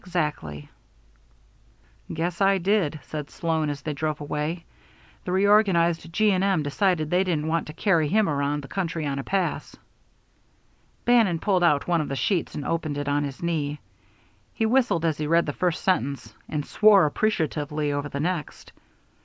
[0.03, 0.67] exactly."
[2.11, 4.65] "Guess I did," said Sloan as they drove away.
[5.25, 6.31] "The reorganized G.
[6.31, 6.63] & M.
[6.63, 9.75] decided they didn't want to carry him around the country on a pass."
[11.05, 13.79] Bannon pulled out one of the sheets and opened it on his knee.
[14.55, 18.71] He whistled as he read the first sentence, and swore appreciatively over the next.